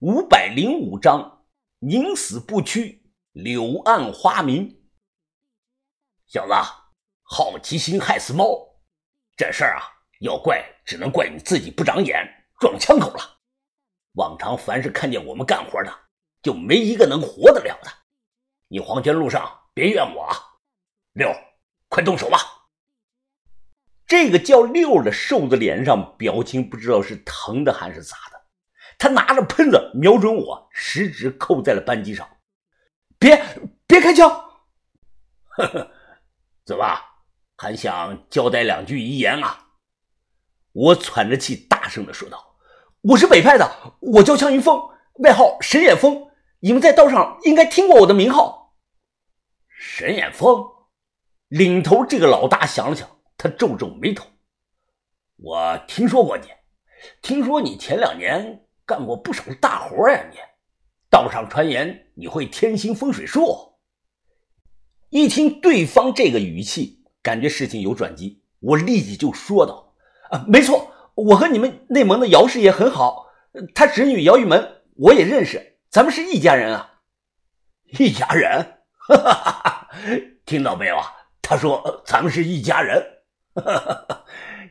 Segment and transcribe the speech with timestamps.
[0.00, 1.46] 五百零五章，
[1.78, 4.78] 宁死不屈，柳暗花明。
[6.26, 6.52] 小子，
[7.22, 8.44] 好奇心害死猫，
[9.38, 9.80] 这事儿啊，
[10.20, 12.14] 要怪只能怪你自己不长眼，
[12.60, 13.38] 撞枪口了。
[14.16, 15.90] 往常凡是看见我们干活的，
[16.42, 17.90] 就没一个能活得了的。
[18.68, 20.36] 你黄泉路上别怨我啊！
[21.14, 21.34] 六，
[21.88, 22.38] 快动手吧。
[24.06, 28.35] 这个叫六的瘦子脸上表情不知道是疼的还是咋的，
[28.98, 32.28] 他拿着喷子瞄准我，食指扣在了扳机上。
[33.18, 33.42] 别
[33.86, 34.30] 别开枪！
[35.56, 35.90] 呵呵，
[36.64, 36.84] 怎么
[37.56, 39.68] 还想交代两句遗言啊？
[40.72, 42.56] 我喘着气大声的说道。
[43.02, 46.28] 我是北派的，我叫向云峰，外号神眼峰。
[46.60, 48.74] 你们在道上应该听过我的名号。
[49.68, 50.64] 神眼峰，
[51.48, 53.08] 领头这个老大想了想，
[53.38, 54.26] 他皱皱眉头。
[55.36, 56.48] 我听说过你，
[57.22, 60.24] 听说你前两年干过不少大活呀。
[60.30, 60.38] 你
[61.10, 63.74] 道上传言你会天星风水术。
[65.10, 69.94] 一听对方这个语气，感觉事情有转机，我立即就说道
[70.30, 73.28] ：“啊，没错。”我和你们内蒙的姚师爷很好，
[73.74, 77.00] 他侄女姚玉门我也认识，咱们是一家人啊！
[77.98, 79.88] 一家人，哈哈哈哈
[80.44, 81.06] 听到没有啊？
[81.40, 83.02] 他说咱们是一家人，
[83.54, 84.24] 哈哈哈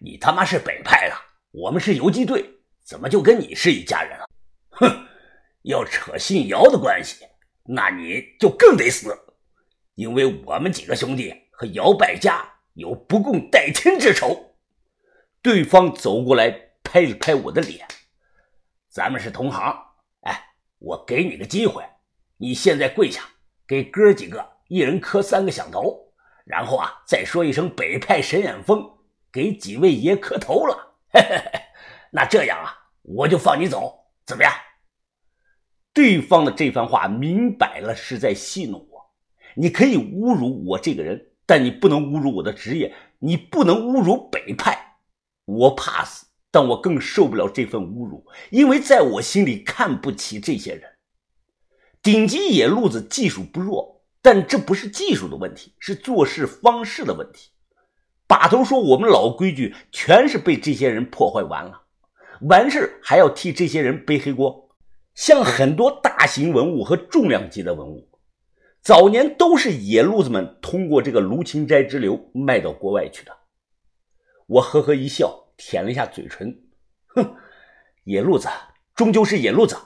[0.00, 1.14] 你他妈是北派的，
[1.52, 2.51] 我们是游击队，
[2.84, 4.28] 怎么就跟你是一家人了？
[4.70, 5.06] 哼，
[5.62, 7.24] 要扯姓姚的关系，
[7.64, 9.16] 那你就更得死，
[9.94, 12.44] 因为我们几个兄弟和姚败家
[12.74, 14.56] 有不共戴天之仇。
[15.40, 16.50] 对方走过来，
[16.82, 17.86] 拍了拍我的脸
[18.88, 19.76] ：“咱们是同行，
[20.20, 21.82] 哎，我给你个机会，
[22.36, 23.22] 你现在跪下，
[23.66, 26.12] 给哥几个一人磕三个响头，
[26.44, 28.98] 然后啊，再说一声北派神眼峰，
[29.32, 30.96] 给几位爷磕头了。
[31.12, 31.61] 嘿嘿嘿，
[32.14, 34.52] 那这样啊，我就放你走，怎么样？”
[35.94, 39.10] 对方的这番话明摆了是在戏弄我。
[39.56, 44.96] 你可以侮辱我这个人，但你不能侮辱我的职业，你不能侮辱北派。
[45.44, 50.82] 我怕死，但我更受不了这份侮辱，因为在我心里看不起这些人。
[52.02, 57.50] 顶级野路子技术不弱，但这不是技术的问题，是做事方式的问题。
[58.26, 61.81] 把头说我们老规矩全是被这些人破坏完了，
[62.48, 64.70] 完事还要替这些人背黑锅。
[65.14, 68.08] 像很多大型文物和重量级的文物，
[68.80, 73.36] 早年都是野路子们通过这个卢芹斋支流卖到国外去的。
[74.46, 76.58] 我呵呵一笑，舔了一下嘴唇，
[77.08, 77.36] 哼，
[78.04, 78.48] 野路子
[78.94, 79.76] 终究是野路子，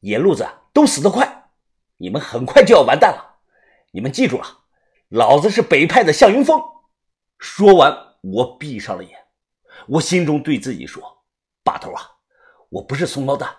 [0.00, 1.50] 野路子都死得快，
[1.96, 3.38] 你们很快就要完蛋了。
[3.92, 4.44] 你们记住了，
[5.08, 6.60] 老子是北派的向云峰。
[7.38, 9.12] 说完，我闭上了眼，
[9.86, 11.02] 我心中对自己说
[11.66, 12.00] ：“把头啊，
[12.70, 13.50] 我不是怂包蛋，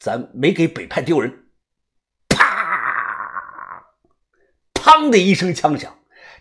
[0.00, 1.46] 咱没给北派丢人。”
[2.28, 3.84] 啪，
[4.74, 5.96] 砰的一声枪响，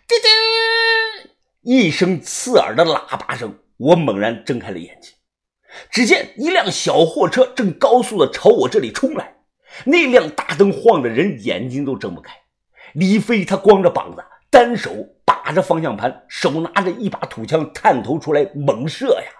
[0.08, 1.30] 滴滴。
[1.62, 5.14] 一声刺耳的喇叭声，我猛然睁开了眼睛，
[5.92, 9.36] 只见一辆小货车正高速的朝我这里冲来，
[9.86, 12.34] 那辆大灯晃得人眼睛都睁不开。
[12.94, 14.92] 李飞他光着膀子，单手
[15.24, 19.32] 把着方向盘，手拿着一把土枪，探头出来猛射呀！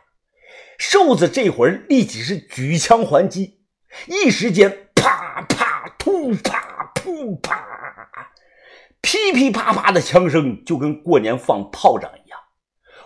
[0.78, 3.60] 瘦子这会儿立即是举枪还击，
[4.08, 7.66] 一时间啪啪突啪突啪。
[9.02, 12.40] 噼噼啪啪的枪声就跟过年放炮仗一样，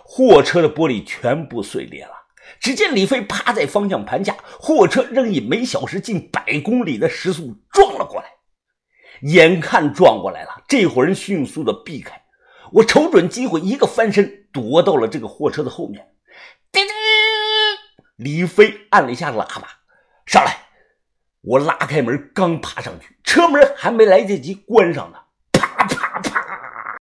[0.04, 2.12] 货车的玻璃全部碎裂了。
[2.58, 8.26] 只见李飞趴在方向盘下，货车仍以每小时近百公里的时速撞了过来。
[9.22, 12.20] 眼看撞过来了，这伙人迅速的避开，
[12.72, 16.08] 我瞅准机会，一个翻身躲到了这个货车的后面。
[18.20, 19.80] 李飞按了一下喇叭，
[20.26, 20.54] 上来。
[21.40, 25.18] 我拉开门，刚爬上去，车门还没来得及关上呢。
[25.52, 26.98] 啪啪啪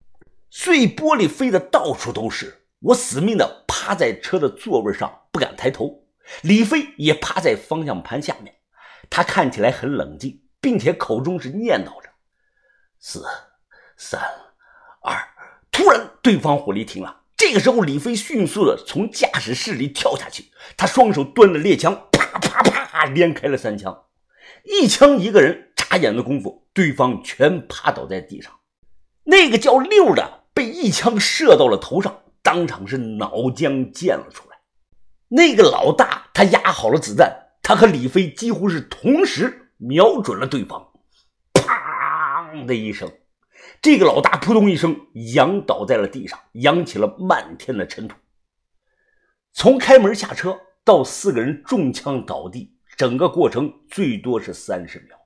[0.50, 6.06] 碎玻璃飞的到处都是，我死命的趴在车的座位上，不敢抬头。
[6.44, 8.56] 李飞也趴在方向盘下面，
[9.10, 12.10] 他看起来很冷静，并且口中是念叨着
[12.98, 13.26] ：“四、
[13.98, 14.22] 三、
[15.02, 15.22] 二。”
[15.70, 17.24] 突然，对方火力停了。
[17.40, 24.04] 这个时候，李飞迅速的从驾驶室里跳下去，他双手端着猎枪，啪啪啪连开了三枪，
[24.66, 28.52] 一枪一个人，眨眼的功夫，对方全趴倒在地上。
[29.24, 30.38] 那个叫六的。
[30.52, 34.58] 被一枪射到了头上，当场是脑浆溅了出来。
[35.30, 40.86] 那个老大他压好了子弹，他和李飞几乎是同时瞄准了对方，
[41.54, 43.10] 砰的一声，
[43.82, 48.16] 这个老大扑通一声仰倒在了地上，扬起了漫天的尘土。
[49.54, 55.18] 从开门下车到四个人中枪倒地，整个过程最多是三十秒。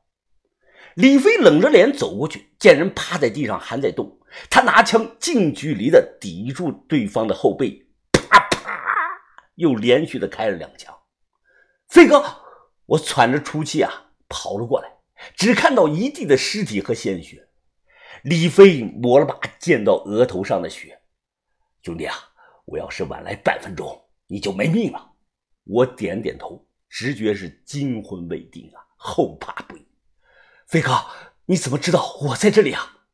[0.96, 4.20] 李飞冷着脸走过去，见人趴在地上还在动，
[4.50, 8.80] 他拿枪近距离的抵住对方的后背，啪啪，
[9.56, 10.96] 又连续的开了两枪。
[11.88, 12.24] 飞哥，
[12.86, 14.98] 我喘着粗气啊，跑了过来，
[15.36, 17.48] 只看到一地的尸体和鲜血。
[18.24, 20.98] 李飞抹了把溅到额头上的血，
[21.82, 22.16] 兄弟啊，
[22.64, 25.12] 我要是晚来半分钟，你就没命了。
[25.66, 29.86] 我点点头，直觉是惊魂未定啊，后怕不已。
[30.68, 31.06] 飞哥，
[31.46, 33.06] 你怎么知道我在这里啊？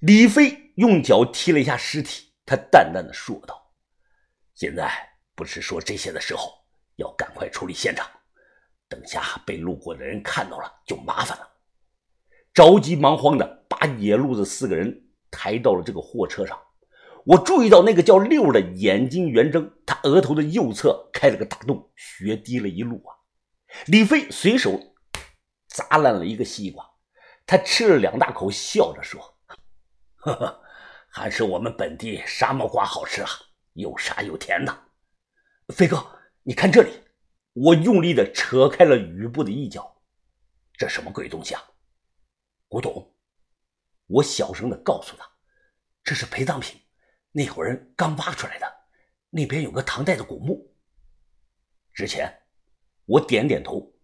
[0.00, 3.72] 李飞用脚踢了一下尸体，他淡淡的说道
[4.54, 4.92] ：“现在
[5.34, 6.52] 不是说这些的时候，
[6.96, 8.06] 要赶快处理现场，
[8.90, 11.50] 等下被路过的人看到了就麻烦了。”
[12.54, 16.56] 着急忙慌的把野路子四个人抬到了这个货车上。
[17.26, 23.16] 我注意到那个叫六的眼睛圆睁，他额头的右侧开了个大洞，血滴了一路啊！
[23.86, 24.78] 李飞随手
[25.66, 26.88] 砸烂了一个西瓜，
[27.46, 29.20] 他吃了两大口，笑着说
[30.16, 30.62] ：“呵呵，
[31.08, 33.28] 还是我们本地沙漠瓜好吃啊，
[33.72, 34.78] 又沙又甜的。”
[35.74, 36.06] 飞哥，
[36.42, 36.92] 你看这里！
[37.54, 39.96] 我用力的扯开了雨布的一角，
[40.76, 41.62] 这什么鬼东西啊？
[42.74, 43.08] 古董！
[44.08, 45.24] 我小声的告诉他
[46.02, 46.80] ：“这是陪葬品。”
[47.30, 48.66] 那伙人刚挖出来的，
[49.30, 50.74] 那边有个唐代的古墓。
[51.92, 52.36] 之前，
[53.04, 53.94] 我点点头，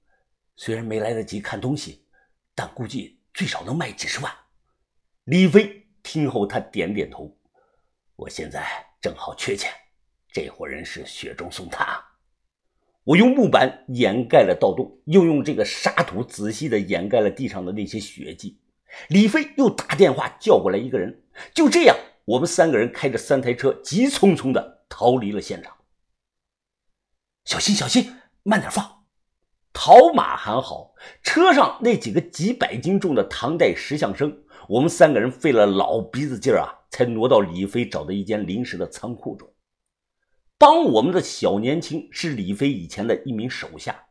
[0.54, 2.06] 虽然没来得及看东西，
[2.54, 4.32] 但估计最少能卖几十万。
[5.24, 7.36] 李飞听后，他点点头。
[8.14, 9.74] 我现在正好缺钱，
[10.32, 12.00] 这伙人是雪中送炭。
[13.04, 18.58] 我用木板掩盖了盗洞，又用这个沙土仔细的掩盖了地上的那些血迹。
[19.08, 21.22] 李飞又打电话叫过来一个人，
[21.54, 21.96] 就这样。
[22.26, 25.74] 我们三个人开着三台车，急匆匆的逃离了现场。
[27.44, 29.04] 小心，小心，慢点放。
[29.72, 34.36] 逃马还好，车上那几个几百斤重的唐代石像生，
[34.68, 39.48] 我们三个人费了老鼻子劲儿啊，才挪到李飞找的一间临时的仓库中。
[40.60, 44.08] 帮我们的小年轻是李飞以前的一名手下，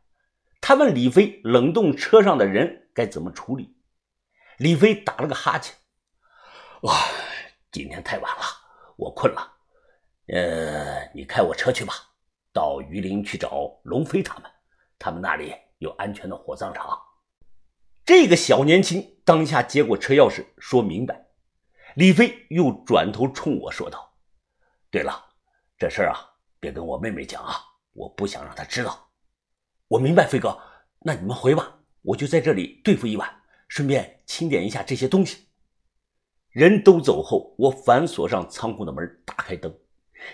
[0.59, 3.77] 他问李飞冷冻车上的人该怎么处理。
[4.57, 5.75] 李飞打了个哈欠，
[6.81, 6.95] 哇。
[7.71, 8.43] 今天太晚了，
[8.97, 9.57] 我困了。
[10.29, 11.93] 呃，你开我车去吧，
[12.51, 14.49] 到榆林去找龙飞他们，
[14.97, 16.99] 他们那里有安全的火葬场。
[18.03, 21.27] 这个小年轻当下接过车钥匙，说明白。
[21.93, 24.15] 李飞又转头冲我说道
[24.89, 25.23] ：“对了，
[25.77, 26.25] 这事儿啊，
[26.59, 27.55] 别跟我妹妹讲啊，
[27.93, 29.07] 我不想让她知道。”
[29.89, 30.57] 我明白，飞哥，
[30.99, 33.27] 那你们回吧，我就在这里对付一晚，
[33.67, 35.47] 顺便清点一下这些东西。
[36.51, 39.73] 人都走后，我反锁上仓库的门，打开灯，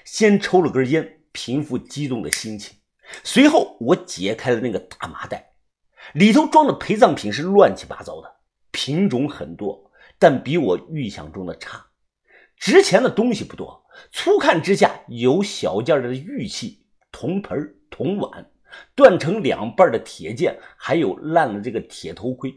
[0.03, 2.77] 先抽了根烟，平复激动的心情。
[3.23, 5.53] 随后，我解开了那个大麻袋，
[6.13, 8.35] 里头装的陪葬品是乱七八糟的，
[8.71, 11.85] 品种很多，但比我预想中的差。
[12.57, 18.51] 值钱的东西不多，粗看之下有小件的玉器、铜盆、铜碗、
[18.95, 22.53] 断成两半的铁剑，还有烂了这个铁头盔。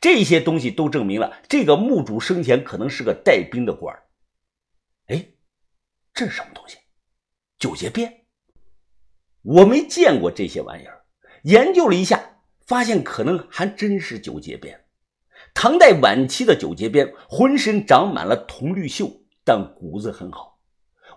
[0.00, 3.98] 这些东西都证明了这个墓主生前可能是个带兵的官
[5.08, 5.26] 哎，
[6.14, 6.76] 这是什么东西？
[7.58, 8.26] 九节鞭？
[9.42, 11.04] 我没见过这些玩意儿，
[11.42, 14.84] 研究了一下，发现可能还真是九节鞭。
[15.52, 20.58] 唐代晚期的九节鞭，浑身长满了铜绿锈，但骨子很好。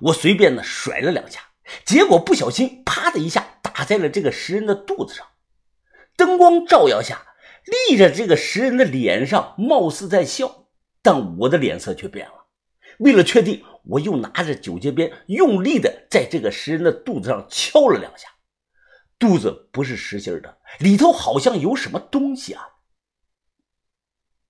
[0.01, 1.41] 我随便的甩了两下，
[1.85, 5.25] 结果不小心啪的一下打在了这个石人的肚子上。
[6.15, 7.21] 灯光照耀下。
[7.89, 10.67] 立着这个石人的脸上，貌似在笑，
[11.01, 12.45] 但我的脸色却变了。
[12.99, 18.27] 为了确定，我又拿着九节鞭，用力的在这个石人的肚子上敲了两下。
[19.17, 22.63] 肚子不是实心的，里头好像有什么东西啊！